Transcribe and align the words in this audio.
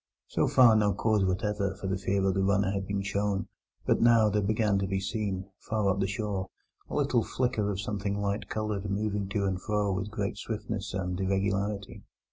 So 0.25 0.47
far 0.47 0.75
no 0.75 0.93
cause 0.95 1.23
whatever 1.23 1.75
for 1.75 1.85
the 1.85 1.95
fear 1.95 2.25
of 2.25 2.33
the 2.33 2.41
runner 2.41 2.71
had 2.71 2.87
been 2.87 3.03
shown; 3.03 3.47
but 3.85 4.01
now 4.01 4.29
there 4.29 4.41
began 4.41 4.79
to 4.79 4.87
be 4.87 4.99
seen, 4.99 5.45
far 5.59 5.87
up 5.91 5.99
the 5.99 6.07
shore, 6.07 6.49
a 6.89 6.95
little 6.95 7.23
flicker 7.23 7.69
of 7.69 7.79
something 7.79 8.19
light 8.19 8.49
coloured 8.49 8.89
moving 8.89 9.29
to 9.29 9.45
and 9.45 9.61
fro 9.61 9.93
with 9.93 10.09
great 10.09 10.37
swiftness 10.39 10.95
and 10.95 11.19
irregularity. 11.19 12.01